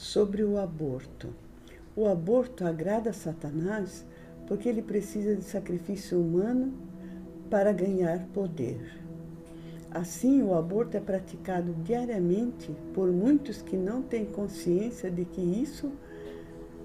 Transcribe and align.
sobre 0.00 0.42
o 0.42 0.56
aborto. 0.56 1.28
O 1.94 2.08
aborto 2.08 2.64
agrada 2.64 3.10
a 3.10 3.12
Satanás 3.12 4.02
porque 4.46 4.66
ele 4.66 4.80
precisa 4.80 5.36
de 5.36 5.44
sacrifício 5.44 6.18
humano 6.18 6.72
para 7.50 7.70
ganhar 7.70 8.26
poder. 8.28 8.98
Assim, 9.90 10.42
o 10.42 10.54
aborto 10.54 10.96
é 10.96 11.00
praticado 11.00 11.74
diariamente 11.84 12.74
por 12.94 13.12
muitos 13.12 13.60
que 13.60 13.76
não 13.76 14.00
têm 14.00 14.24
consciência 14.24 15.10
de 15.10 15.26
que 15.26 15.42
isso 15.42 15.92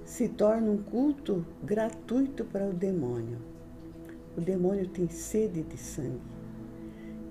se 0.04 0.28
torna 0.28 0.70
um 0.70 0.84
culto 0.84 1.46
gratuito 1.64 2.44
para 2.44 2.68
o 2.68 2.74
demônio. 2.74 3.38
O 4.36 4.42
demônio 4.42 4.90
tem 4.90 5.08
sede 5.08 5.64
de 5.64 5.78
sangue 5.78 6.20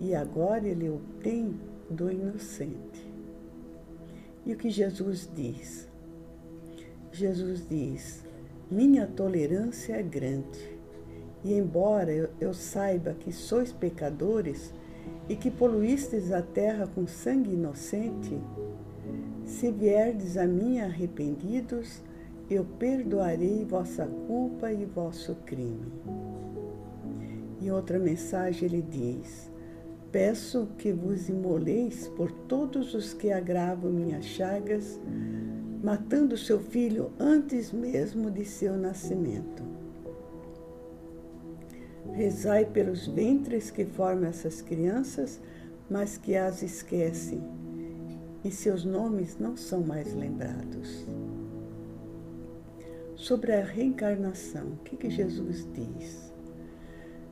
e 0.01 0.15
agora 0.15 0.67
ele 0.67 0.89
obtém 0.89 1.55
do 1.91 2.11
inocente. 2.11 3.14
E 4.47 4.53
o 4.53 4.57
que 4.57 4.69
Jesus 4.69 5.29
diz? 5.35 5.89
Jesus 7.11 7.67
diz: 7.69 8.25
Minha 8.71 9.07
tolerância 9.07 9.95
é 9.95 10.03
grande, 10.03 10.79
e 11.43 11.55
embora 11.55 12.31
eu, 12.41 12.53
saiba 12.53 13.15
que 13.15 13.33
sois 13.33 13.73
pecadores, 13.73 14.75
e 15.29 15.37
que 15.37 15.51
poluístes 15.51 16.31
a 16.31 16.43
terra 16.43 16.87
com 16.87 17.07
sangue 17.07 17.55
inocente, 17.55 18.39
se 19.47 19.71
vierdes 19.71 20.37
a 20.37 20.47
mim 20.47 20.79
arrependidos, 20.81 22.03
eu 22.51 22.65
perdoarei 22.79 23.65
vossa 23.65 24.07
culpa 24.27 24.71
e 24.71 24.85
vosso 24.85 25.35
crime. 25.47 25.93
Em 27.63 27.71
outra 27.71 27.99
mensagem 27.99 28.69
ele 28.69 28.83
diz: 28.83 29.51
Peço 30.15 30.69
que 30.79 30.93
vos 30.93 31.29
imoleis 31.29 32.07
por 32.07 32.31
todos 32.31 32.95
os 32.95 33.13
que 33.13 33.33
agravam 33.33 33.91
minhas 33.91 34.25
chagas, 34.25 35.01
matando 35.83 36.37
seu 36.37 36.61
filho 36.61 37.11
antes 37.19 37.73
mesmo 37.73 38.31
de 38.31 38.45
seu 38.45 38.77
nascimento. 38.77 39.65
Rezai 42.13 42.65
pelos 42.65 43.09
ventres 43.09 43.73
que 43.73 43.85
formam 43.85 44.29
essas 44.29 44.63
crianças, 44.63 45.41
mas 45.91 46.17
que 46.17 46.37
as 46.37 46.63
esquecem, 46.63 47.43
e 48.45 48.53
seus 48.53 48.85
nomes 48.85 49.37
não 49.37 49.57
são 49.57 49.81
mais 49.81 50.15
lembrados. 50.15 51.09
Sobre 53.17 53.53
a 53.53 53.65
reencarnação, 53.65 54.75
o 54.75 54.77
que, 54.85 54.97
que 54.97 55.11
Jesus 55.11 55.67
diz? 55.75 56.34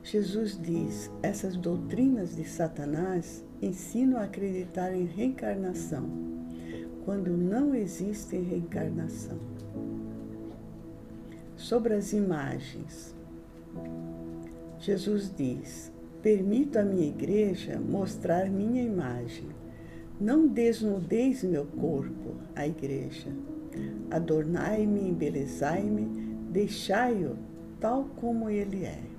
Jesus 0.03 0.59
diz: 0.61 1.09
essas 1.21 1.55
doutrinas 1.55 2.35
de 2.35 2.43
Satanás 2.43 3.43
ensinam 3.61 4.19
a 4.19 4.23
acreditar 4.23 4.93
em 4.93 5.05
reencarnação, 5.05 6.09
quando 7.05 7.37
não 7.37 7.73
existe 7.73 8.35
reencarnação. 8.35 9.39
Sobre 11.55 11.93
as 11.93 12.11
imagens, 12.11 13.15
Jesus 14.77 15.31
diz: 15.33 15.89
Permito 16.21 16.79
à 16.79 16.83
minha 16.83 17.07
igreja 17.07 17.79
mostrar 17.79 18.49
minha 18.49 18.83
imagem. 18.83 19.47
Não 20.19 20.47
desnudeis 20.47 21.43
meu 21.43 21.65
corpo, 21.65 22.35
a 22.55 22.67
igreja. 22.67 23.29
Adornai-me, 24.11 25.09
embelezai-me, 25.09 26.05
deixai-o 26.51 27.37
tal 27.79 28.05
como 28.17 28.49
ele 28.49 28.83
é. 28.85 29.12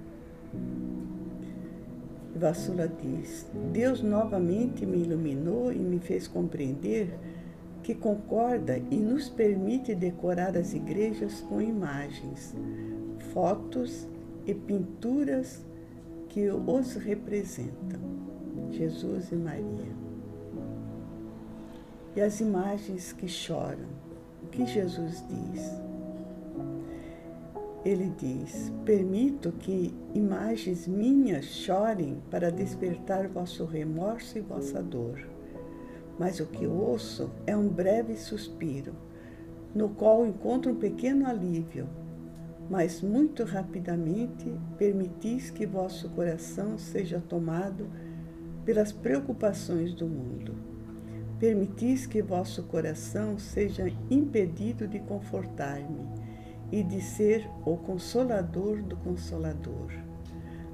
Vassula 2.35 2.89
diz: 2.89 3.47
Deus 3.73 4.03
novamente 4.03 4.85
me 4.85 4.99
iluminou 4.99 5.73
e 5.73 5.79
me 5.79 5.99
fez 5.99 6.27
compreender 6.27 7.17
que 7.83 7.95
concorda 7.95 8.79
e 8.91 8.97
nos 8.97 9.29
permite 9.29 9.95
decorar 9.95 10.57
as 10.57 10.75
igrejas 10.75 11.41
com 11.43 11.61
imagens, 11.61 12.55
fotos 13.33 14.09
e 14.47 14.55
pinturas 14.55 15.65
que 16.29 16.51
os 16.51 16.95
representam, 16.95 18.01
Jesus 18.71 19.31
e 19.31 19.37
Maria. 19.37 19.95
E 22.17 22.21
as 22.21 22.41
imagens 22.41 23.13
que 23.13 23.29
choram, 23.29 23.89
o 24.43 24.47
que 24.47 24.67
Jesus 24.67 25.23
diz? 25.29 25.94
Ele 27.85 28.13
diz: 28.17 28.73
Permito 28.85 29.53
que 29.53 29.95
imagens 30.15 30.89
minhas 30.89 31.45
chorem 31.45 32.23
para 32.31 32.51
despertar 32.51 33.29
vosso 33.29 33.65
remorso 33.65 34.39
e 34.39 34.41
vossa 34.41 34.83
dor. 34.83 35.19
Mas 36.19 36.41
o 36.41 36.47
que 36.47 36.67
ouço 36.67 37.31
é 37.47 37.57
um 37.57 37.69
breve 37.69 38.17
suspiro, 38.17 38.95
no 39.75 39.89
qual 39.91 40.25
encontro 40.25 40.73
um 40.73 40.77
pequeno 40.77 41.27
alívio 41.27 41.89
mas 42.69 43.03
muito 43.03 43.45
rapidamente 43.45 44.51
permitis 44.79 45.51
que 45.51 45.67
vosso 45.67 46.09
coração 46.11 46.79
seja 46.79 47.21
tomado 47.21 47.89
pelas 48.65 48.93
preocupações 48.93 49.93
do 49.93 50.07
mundo. 50.07 50.55
Permitis 51.39 52.07
que 52.07 52.23
vosso 52.23 52.63
coração 52.65 53.39
seja 53.39 53.93
impedido 54.11 54.89
de 54.89 54.99
confortar-me 55.01 56.24
e 56.75 56.83
de 56.83 57.01
ser 57.01 57.49
o 57.65 57.77
consolador 57.77 58.83
do 58.83 58.97
consolador, 58.97 59.93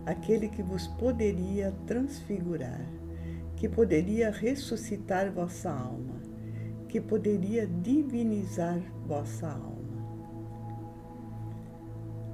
aquele 0.07 0.49
que 0.49 0.63
vos 0.63 0.87
poderia 0.87 1.75
transfigurar, 1.87 2.81
que 3.55 3.69
poderia 3.69 4.31
ressuscitar 4.31 5.31
vossa 5.31 5.71
alma, 5.71 6.23
que 6.89 7.03
poderia 7.03 7.67
divinizar 7.67 8.81
vossa 9.07 9.47
alma. 9.47 9.77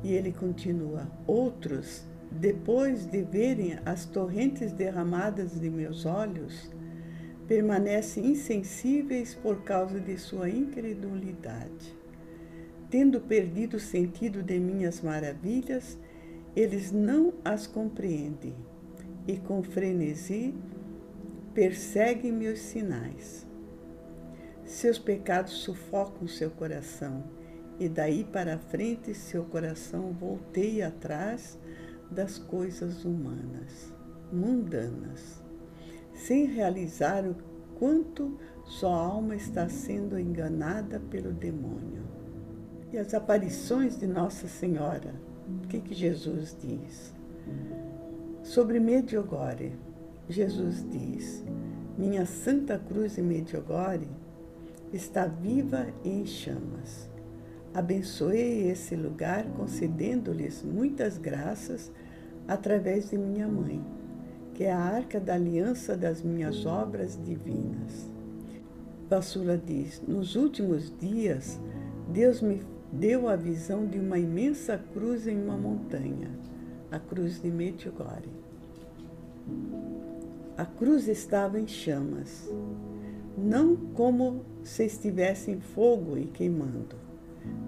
E 0.05 0.13
ele 0.13 0.31
continua: 0.31 1.11
Outros, 1.27 2.07
depois 2.31 3.05
de 3.05 3.23
verem 3.23 3.81
as 3.85 4.05
torrentes 4.05 4.71
derramadas 4.71 5.59
de 5.59 5.69
meus 5.69 6.07
olhos, 6.07 6.71
permanecem 7.49 8.27
insensíveis 8.27 9.35
por 9.35 9.65
causa 9.65 9.99
de 9.99 10.17
sua 10.17 10.49
incredulidade. 10.49 12.06
Tendo 12.91 13.21
perdido 13.21 13.79
o 13.79 13.81
sentido 13.81 14.43
de 14.43 14.59
minhas 14.59 15.01
maravilhas, 15.01 15.99
eles 16.55 16.93
não 16.93 17.35
as 17.45 17.67
compreendem 17.67 18.55
e 19.27 19.37
com 19.37 19.63
frenesi 19.63 20.55
perseguem 21.53 22.33
meus 22.33 22.61
sinais. 22.61 23.47
Seus 24.65 24.99
pecados 24.99 25.55
sufocam 25.55 26.29
seu 26.29 26.51
coração 26.51 27.25
e 27.79 27.89
daí 27.89 28.25
para 28.25 28.59
frente 28.59 29.15
seu 29.15 29.45
coração 29.45 30.13
volteia 30.13 30.89
atrás 30.89 31.59
das 32.11 32.39
coisas 32.39 33.05
humanas, 33.05 33.93
mundanas, 34.33 35.43
sem 36.15 36.47
realizar 36.47 37.27
o 37.27 37.37
quanto 37.79 38.39
sua 38.65 38.95
alma 38.97 39.37
está 39.37 39.69
sendo 39.69 40.19
enganada 40.19 41.01
pelo 41.11 41.33
demônio. 41.33 42.16
E 42.97 42.99
as 42.99 43.13
aparições 43.13 43.99
de 43.99 44.07
Nossa 44.07 44.49
Senhora, 44.49 45.13
o 45.63 45.69
que, 45.69 45.81
que 45.81 45.93
Jesus 45.93 46.57
diz? 46.59 47.13
Sobre 48.43 48.81
Mediogore, 48.81 49.75
Jesus 50.31 50.83
diz: 50.91 51.45
Minha 51.99 52.25
Santa 52.25 52.79
Cruz 52.79 53.17
de 53.17 53.21
Mediogore 53.21 54.09
está 54.95 55.27
viva 55.27 55.89
e 56.03 56.09
em 56.09 56.25
chamas 56.25 57.11
Abençoei 57.75 58.71
esse 58.71 58.97
lugar, 58.97 59.45
concedendo-lhes 59.59 60.63
muitas 60.63 61.19
graças 61.19 61.93
através 62.49 63.11
de 63.11 63.19
minha 63.19 63.47
mãe, 63.47 63.85
que 64.55 64.65
é 64.65 64.73
a 64.73 64.81
arca 64.81 65.21
da 65.21 65.35
aliança 65.35 65.99
das 65.99 66.23
minhas 66.23 66.65
obras 66.65 67.21
divinas. 67.23 68.11
Vassula 69.07 69.59
diz: 69.59 70.01
Nos 70.09 70.35
últimos 70.35 70.91
dias, 70.99 71.61
Deus 72.09 72.41
me 72.41 72.63
deu 72.93 73.29
a 73.29 73.37
visão 73.37 73.87
de 73.87 73.99
uma 73.99 74.19
imensa 74.19 74.79
cruz 74.93 75.27
em 75.27 75.41
uma 75.41 75.57
montanha, 75.57 76.31
a 76.91 76.99
cruz 76.99 77.41
de 77.41 77.51
Medjugorje. 77.51 78.31
A 80.57 80.65
cruz 80.65 81.07
estava 81.09 81.61
em 81.61 81.67
chamas, 81.67 82.51
não 83.37 83.77
como 83.77 84.45
se 84.63 84.85
estivesse 84.85 85.51
em 85.51 85.61
fogo 85.61 86.17
e 86.17 86.27
queimando, 86.27 87.07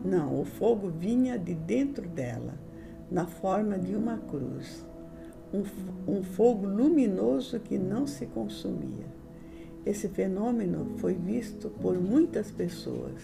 não, 0.05 0.41
o 0.41 0.45
fogo 0.45 0.89
vinha 0.89 1.39
de 1.39 1.55
dentro 1.55 2.09
dela, 2.09 2.55
na 3.11 3.27
forma 3.27 3.79
de 3.79 3.95
uma 3.95 4.19
cruz. 4.19 4.85
Um, 5.53 5.65
um 6.19 6.23
fogo 6.23 6.67
luminoso 6.67 7.59
que 7.59 7.79
não 7.79 8.07
se 8.07 8.27
consumia. 8.27 9.07
Esse 9.85 10.09
fenômeno 10.09 10.93
foi 10.99 11.15
visto 11.15 11.71
por 11.71 11.99
muitas 11.99 12.51
pessoas. 12.51 13.23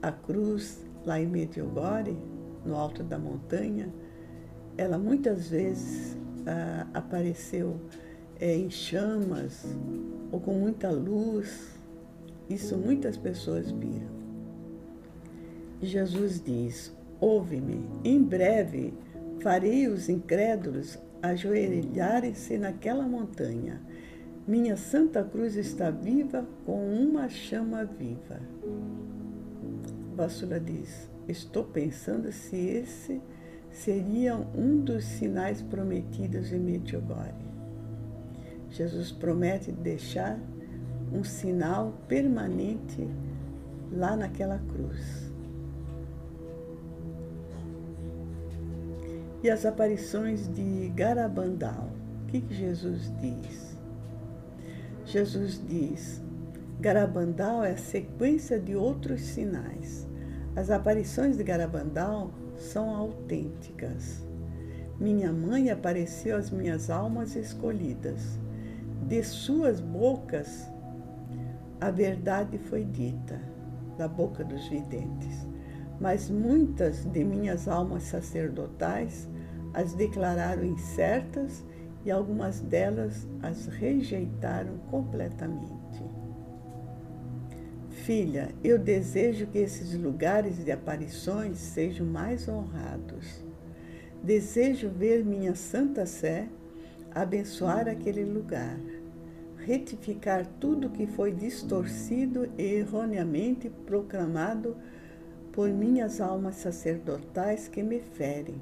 A 0.00 0.12
cruz, 0.12 0.84
lá 1.04 1.20
em 1.20 1.26
Medjugorje, 1.26 2.16
no 2.64 2.76
alto 2.76 3.02
da 3.02 3.18
montanha, 3.18 3.92
ela 4.76 4.98
muitas 4.98 5.48
vezes 5.48 6.16
ah, 6.46 6.86
apareceu 6.94 7.76
é, 8.40 8.54
em 8.56 8.70
chamas 8.70 9.64
ou 10.30 10.40
com 10.40 10.54
muita 10.54 10.90
luz. 10.90 11.76
Isso 12.48 12.76
muitas 12.76 13.16
pessoas 13.16 13.70
viram. 13.70 14.10
Jesus 15.80 16.42
diz: 16.42 16.92
Ouve-me, 17.20 17.84
em 18.04 18.22
breve 18.22 18.94
farei 19.40 19.88
os 19.88 20.08
incrédulos 20.08 20.98
ajoelharem-se 21.22 22.58
naquela 22.58 23.04
montanha. 23.04 23.80
Minha 24.46 24.76
Santa 24.76 25.22
Cruz 25.22 25.56
está 25.56 25.90
viva 25.90 26.44
com 26.66 26.84
uma 26.92 27.28
chama 27.28 27.84
viva. 27.84 28.40
Vassula 30.12 30.60
diz: 30.60 31.10
Estou 31.26 31.64
pensando 31.64 32.30
se 32.30 32.56
esse 32.56 33.20
seria 33.70 34.36
um 34.36 34.78
dos 34.80 35.04
sinais 35.04 35.62
prometidos 35.62 36.52
em 36.52 36.60
Medjugorje. 36.60 37.52
Jesus 38.70 39.10
promete 39.12 39.72
deixar 39.72 40.38
um 41.12 41.24
sinal 41.24 41.94
permanente 42.08 43.08
lá 43.90 44.16
naquela 44.16 44.58
cruz. 44.58 45.30
E 49.42 49.50
as 49.50 49.66
aparições 49.66 50.48
de 50.54 50.88
Garabandal. 50.94 51.90
O 52.22 52.26
que, 52.26 52.40
que 52.40 52.54
Jesus 52.54 53.12
diz? 53.20 53.76
Jesus 55.04 55.60
diz: 55.68 56.22
Garabandal 56.82 57.62
é 57.62 57.70
a 57.70 57.76
sequência 57.76 58.58
de 58.58 58.74
outros 58.74 59.20
sinais. 59.20 60.04
As 60.56 60.68
aparições 60.68 61.36
de 61.36 61.44
Garabandal 61.44 62.32
são 62.58 62.90
autênticas. 62.90 64.26
Minha 64.98 65.32
mãe 65.32 65.70
apareceu 65.70 66.36
às 66.36 66.50
minhas 66.50 66.90
almas 66.90 67.36
escolhidas. 67.36 68.36
De 69.06 69.22
suas 69.22 69.80
bocas 69.80 70.68
a 71.80 71.88
verdade 71.92 72.58
foi 72.58 72.84
dita, 72.84 73.40
da 73.96 74.08
boca 74.08 74.42
dos 74.42 74.66
videntes. 74.66 75.46
Mas 76.00 76.28
muitas 76.28 77.04
de 77.04 77.22
minhas 77.22 77.68
almas 77.68 78.02
sacerdotais 78.02 79.28
as 79.72 79.94
declararam 79.94 80.64
incertas 80.64 81.64
e 82.04 82.10
algumas 82.10 82.58
delas 82.58 83.24
as 83.40 83.68
rejeitaram 83.68 84.78
completamente. 84.90 85.81
Filha, 88.04 88.48
eu 88.64 88.80
desejo 88.80 89.46
que 89.46 89.58
esses 89.58 89.94
lugares 89.94 90.64
de 90.64 90.72
aparições 90.72 91.56
sejam 91.58 92.04
mais 92.04 92.48
honrados. 92.48 93.44
Desejo 94.20 94.88
ver 94.90 95.24
minha 95.24 95.54
Santa 95.54 96.04
Sé 96.04 96.48
abençoar 97.14 97.86
aquele 97.86 98.24
lugar, 98.24 98.76
retificar 99.56 100.44
tudo 100.58 100.90
que 100.90 101.06
foi 101.06 101.30
distorcido 101.30 102.48
e 102.58 102.74
erroneamente 102.74 103.70
proclamado 103.86 104.76
por 105.52 105.68
minhas 105.68 106.20
almas 106.20 106.56
sacerdotais 106.56 107.68
que 107.68 107.84
me 107.84 108.00
ferem, 108.00 108.60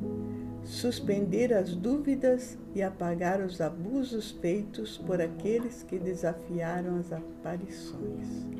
suspender 0.65 1.55
as 1.55 1.75
dúvidas 1.75 2.59
e 2.75 2.83
apagar 2.83 3.41
os 3.41 3.59
abusos 3.63 4.33
feitos 4.33 4.99
por 4.99 5.19
aqueles 5.19 5.83
que 5.83 5.99
desafiaram 5.99 6.99
as 6.99 7.11
aparições. 7.11 8.60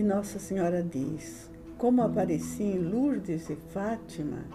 E 0.00 0.02
Nossa 0.02 0.38
Senhora 0.38 0.82
diz: 0.82 1.50
Como 1.76 2.00
apareci 2.00 2.62
em 2.62 2.78
Lourdes 2.78 3.50
e 3.50 3.56
Fátima, 3.68 4.46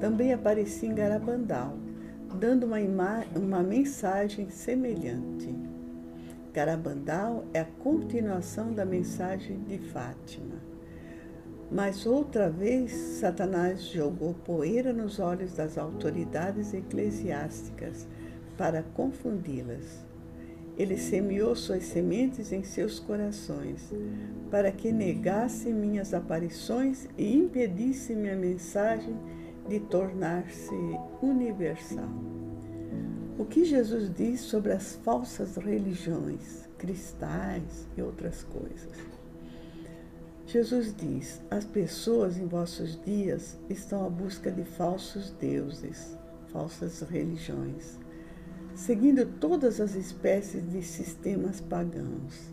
também 0.00 0.32
apareci 0.32 0.86
em 0.86 0.94
Garabandal, 0.96 1.78
dando 2.40 2.66
uma, 2.66 3.24
uma 3.36 3.62
mensagem 3.62 4.50
semelhante. 4.50 5.54
Garabandal 6.52 7.44
é 7.54 7.60
a 7.60 7.64
continuação 7.64 8.72
da 8.72 8.84
mensagem 8.84 9.60
de 9.60 9.78
Fátima. 9.78 10.56
Mas 11.70 12.04
outra 12.04 12.50
vez, 12.50 12.90
Satanás 12.90 13.84
jogou 13.84 14.34
poeira 14.34 14.92
nos 14.92 15.20
olhos 15.20 15.54
das 15.54 15.78
autoridades 15.78 16.74
eclesiásticas 16.74 18.08
para 18.58 18.82
confundi-las. 18.82 20.09
Ele 20.80 20.96
semeou 20.96 21.54
suas 21.54 21.84
sementes 21.84 22.52
em 22.52 22.62
seus 22.62 22.98
corações, 22.98 23.92
para 24.50 24.72
que 24.72 24.90
negasse 24.90 25.70
minhas 25.74 26.14
aparições 26.14 27.06
e 27.18 27.36
impedisse 27.36 28.14
minha 28.14 28.34
mensagem 28.34 29.14
de 29.68 29.78
tornar-se 29.78 30.74
universal. 31.20 32.08
O 33.38 33.44
que 33.44 33.62
Jesus 33.62 34.10
diz 34.16 34.40
sobre 34.40 34.72
as 34.72 34.96
falsas 35.04 35.56
religiões, 35.56 36.66
cristais 36.78 37.86
e 37.94 38.00
outras 38.00 38.42
coisas? 38.42 38.96
Jesus 40.46 40.94
diz: 40.96 41.42
As 41.50 41.66
pessoas 41.66 42.38
em 42.38 42.46
vossos 42.46 42.98
dias 43.04 43.58
estão 43.68 44.06
à 44.06 44.08
busca 44.08 44.50
de 44.50 44.64
falsos 44.64 45.30
deuses, 45.32 46.16
falsas 46.50 47.02
religiões, 47.02 47.98
seguindo 48.80 49.26
todas 49.26 49.78
as 49.78 49.94
espécies 49.94 50.66
de 50.70 50.82
sistemas 50.82 51.60
pagãos, 51.60 52.50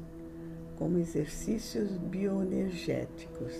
como 0.75 0.97
exercícios 0.97 1.91
bioenergéticos, 1.91 3.53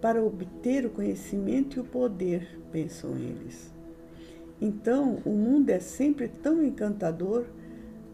para 0.00 0.24
obter 0.24 0.86
o 0.86 0.90
conhecimento 0.90 1.76
e 1.76 1.80
o 1.80 1.84
poder, 1.84 2.58
pensam 2.72 3.14
eles. 3.14 3.70
Então, 4.58 5.18
o 5.22 5.32
mundo 5.32 5.68
é 5.68 5.80
sempre 5.80 6.28
tão 6.28 6.64
encantador 6.64 7.44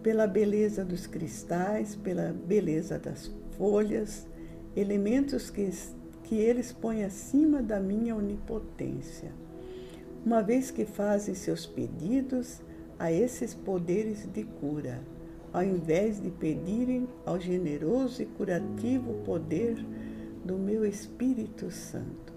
pela 0.02 0.26
beleza 0.26 0.84
dos 0.84 1.06
cristais, 1.06 1.94
pela 1.94 2.32
beleza 2.32 2.98
das 2.98 3.30
folhas 3.56 4.26
elementos 4.74 5.50
que, 5.50 5.70
que 6.24 6.34
eles 6.34 6.72
põem 6.72 7.04
acima 7.04 7.62
da 7.62 7.78
minha 7.78 8.16
onipotência, 8.16 9.30
uma 10.24 10.42
vez 10.42 10.72
que 10.72 10.84
fazem 10.84 11.36
seus 11.36 11.64
pedidos 11.64 12.65
a 12.98 13.12
esses 13.12 13.54
poderes 13.54 14.26
de 14.32 14.44
cura, 14.44 15.00
ao 15.52 15.62
invés 15.62 16.20
de 16.20 16.30
pedirem 16.30 17.08
ao 17.24 17.38
generoso 17.38 18.22
e 18.22 18.26
curativo 18.26 19.14
poder 19.24 19.76
do 20.44 20.56
meu 20.58 20.84
Espírito 20.84 21.70
Santo. 21.70 22.32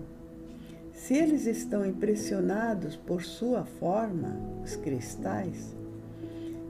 Se 0.93 1.13
eles 1.13 1.45
estão 1.45 1.85
impressionados 1.85 2.95
por 2.95 3.23
sua 3.23 3.63
forma, 3.65 4.37
os 4.63 4.75
cristais, 4.75 5.75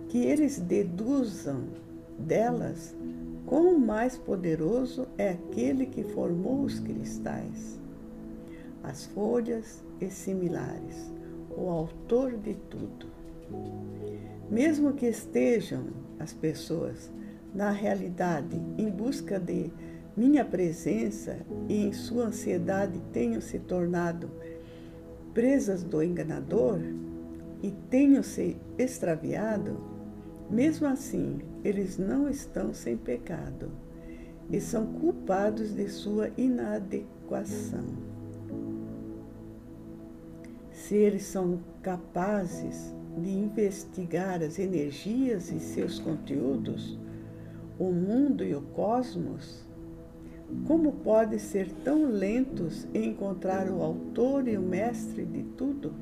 que 0.07 0.19
eles 0.19 0.59
deduzam 0.59 1.63
delas 2.17 2.95
Quão 3.49 3.79
mais 3.79 4.15
poderoso 4.15 5.07
é 5.17 5.29
aquele 5.29 5.87
que 5.87 6.03
formou 6.03 6.61
os 6.61 6.79
cristais, 6.79 7.79
as 8.83 9.07
folhas 9.07 9.83
e 9.99 10.07
similares, 10.11 11.11
o 11.57 11.67
autor 11.67 12.37
de 12.37 12.53
tudo. 12.69 13.07
Mesmo 14.49 14.93
que 14.93 15.05
estejam 15.05 15.87
as 16.19 16.33
pessoas, 16.33 17.11
na 17.53 17.71
realidade, 17.71 18.59
em 18.77 18.89
busca 18.89 19.39
de 19.39 19.71
minha 20.15 20.43
presença 20.43 21.37
e 21.67 21.85
em 21.85 21.93
sua 21.93 22.25
ansiedade 22.25 22.99
tenham 23.13 23.39
se 23.39 23.59
tornado 23.59 24.29
presas 25.33 25.83
do 25.83 26.03
enganador 26.03 26.79
e 27.61 27.71
tenham 27.89 28.23
se 28.23 28.57
extraviado, 28.77 29.77
mesmo 30.49 30.87
assim, 30.87 31.39
eles 31.63 31.97
não 31.97 32.29
estão 32.29 32.73
sem 32.73 32.97
pecado 32.97 33.71
e 34.51 34.59
são 34.59 34.85
culpados 34.93 35.73
de 35.73 35.87
sua 35.87 36.31
inadequação. 36.35 37.85
Se 40.71 40.95
eles 40.95 41.23
são 41.23 41.59
capazes 41.81 42.95
de 43.17 43.29
investigar 43.29 44.41
as 44.41 44.59
energias 44.59 45.51
e 45.51 45.59
seus 45.59 45.99
conteúdos, 45.99 46.97
o 47.77 47.91
mundo 47.91 48.43
e 48.43 48.53
o 48.53 48.61
cosmos, 48.61 49.65
como 50.65 50.93
podem 50.93 51.39
ser 51.39 51.71
tão 51.83 52.05
lentos 52.05 52.87
em 52.93 53.09
encontrar 53.09 53.69
o 53.69 53.81
autor 53.81 54.47
e 54.47 54.57
o 54.57 54.61
mestre 54.61 55.25
de 55.25 55.43
tudo? 55.43 55.93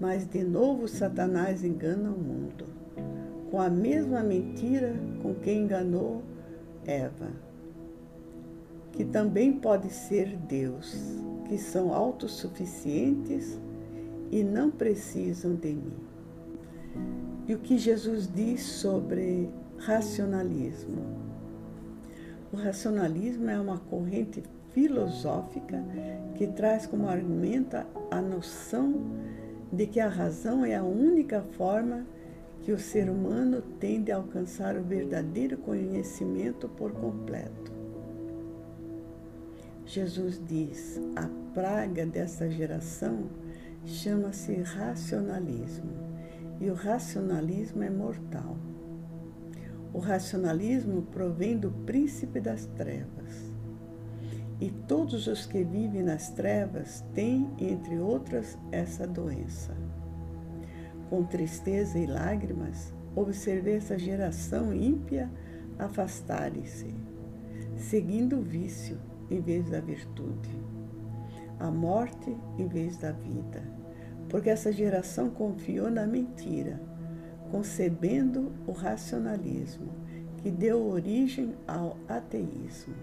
Mas 0.00 0.26
de 0.26 0.42
novo 0.44 0.88
Satanás 0.88 1.64
engana 1.64 2.10
o 2.10 2.18
mundo 2.18 2.74
com 3.54 3.60
a 3.60 3.70
mesma 3.70 4.20
mentira 4.20 4.96
com 5.22 5.32
que 5.32 5.52
enganou 5.52 6.24
Eva, 6.84 7.30
que 8.90 9.04
também 9.04 9.52
pode 9.52 9.90
ser 9.90 10.36
Deus, 10.36 10.92
que 11.46 11.56
são 11.56 11.94
autossuficientes 11.94 13.56
e 14.30 14.42
não 14.42 14.70
precisam 14.70 15.54
de 15.54 15.74
mim. 15.74 15.96
E 17.46 17.54
o 17.54 17.58
que 17.58 17.76
Jesus 17.76 18.28
diz 18.32 18.62
sobre 18.62 19.50
racionalismo? 19.78 21.02
O 22.52 22.56
racionalismo 22.56 23.50
é 23.50 23.58
uma 23.58 23.78
corrente 23.78 24.42
filosófica 24.70 25.84
que 26.36 26.46
traz 26.46 26.86
como 26.86 27.08
argumento 27.08 27.76
a 28.10 28.20
noção 28.20 29.02
de 29.72 29.86
que 29.86 30.00
a 30.00 30.08
razão 30.08 30.64
é 30.64 30.74
a 30.74 30.82
única 30.82 31.42
forma 31.42 32.06
que 32.62 32.72
o 32.72 32.78
ser 32.78 33.10
humano 33.10 33.62
tende 33.78 34.10
a 34.10 34.16
alcançar 34.16 34.76
o 34.76 34.82
verdadeiro 34.82 35.58
conhecimento 35.58 36.68
por 36.68 36.92
completo. 36.92 37.72
Jesus 39.84 40.40
diz: 40.48 41.00
a 41.14 41.28
praga 41.52 42.06
dessa 42.06 42.50
geração 42.50 43.28
chama-se 43.84 44.54
racionalismo, 44.62 45.92
e 46.60 46.70
o 46.70 46.74
racionalismo 46.74 47.82
é 47.82 47.90
mortal. 47.90 48.56
O 49.92 49.98
racionalismo 49.98 51.02
provém 51.02 51.58
do 51.58 51.70
príncipe 51.70 52.40
das 52.40 52.66
trevas. 52.66 53.54
E 54.60 54.70
todos 54.70 55.26
os 55.26 55.46
que 55.46 55.62
vivem 55.62 56.02
nas 56.02 56.30
trevas 56.30 57.04
têm, 57.12 57.50
entre 57.58 57.98
outras, 57.98 58.58
essa 58.72 59.06
doença. 59.06 59.76
Com 61.10 61.24
tristeza 61.24 61.98
e 61.98 62.06
lágrimas, 62.06 62.92
observei 63.14 63.76
essa 63.76 63.98
geração 63.98 64.72
ímpia 64.72 65.30
afastarem-se, 65.78 66.94
seguindo 67.76 68.38
o 68.38 68.42
vício 68.42 68.98
em 69.30 69.40
vez 69.40 69.70
da 69.70 69.80
virtude, 69.80 70.50
a 71.64 71.70
morte 71.70 72.36
em 72.58 72.66
vez 72.66 72.98
da 72.98 73.10
vida, 73.10 73.62
porque 74.28 74.50
essa 74.50 74.70
geração 74.70 75.30
confiou 75.30 75.90
na 75.90 76.06
mentira, 76.06 76.78
concebendo 77.50 78.52
o 78.66 78.72
racionalismo, 78.72 79.90
que 80.42 80.50
deu 80.50 80.86
origem 80.86 81.54
ao 81.66 81.96
ateísmo. 82.06 82.94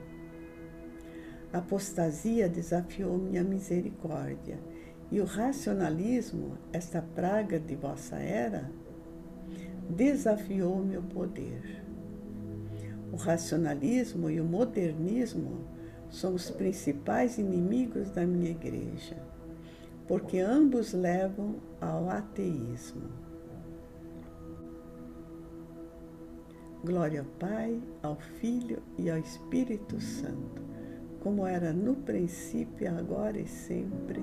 A 1.52 1.58
apostasia 1.58 2.48
desafiou 2.48 3.18
minha 3.18 3.44
misericórdia, 3.44 4.60
e 5.12 5.20
o 5.20 5.26
racionalismo, 5.26 6.56
esta 6.72 7.02
praga 7.02 7.60
de 7.60 7.76
vossa 7.76 8.18
era, 8.18 8.70
desafiou 9.90 10.86
meu 10.86 11.02
poder. 11.02 11.84
O 13.12 13.16
racionalismo 13.16 14.30
e 14.30 14.40
o 14.40 14.46
modernismo 14.46 15.66
são 16.12 16.36
os 16.36 16.52
principais 16.52 17.38
inimigos 17.38 18.12
da 18.12 18.26
minha 18.26 18.52
igreja, 18.52 19.18
porque 20.08 20.40
ambos 20.40 20.94
levam 20.94 21.56
ao 21.80 22.10
ateísmo. 22.10 23.10
Glória 26.84 27.22
ao 27.22 27.26
Pai, 27.40 27.82
ao 28.04 28.16
Filho 28.16 28.82
e 28.98 29.10
ao 29.10 29.18
Espírito 29.18 30.02
Santo, 30.02 30.62
como 31.22 31.48
era 31.48 31.72
no 31.72 31.96
princípio, 31.96 32.90
agora 32.90 33.40
e 33.40 33.48
sempre 33.48 34.22